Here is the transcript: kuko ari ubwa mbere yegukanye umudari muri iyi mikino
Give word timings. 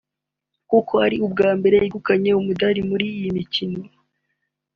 kuko 0.69 0.93
ari 1.05 1.17
ubwa 1.25 1.49
mbere 1.59 1.75
yegukanye 1.81 2.29
umudari 2.39 2.81
muri 2.89 3.05
iyi 3.15 3.29
mikino 3.37 3.79